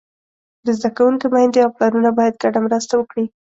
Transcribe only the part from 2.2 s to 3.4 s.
ګډه مرسته وکړي.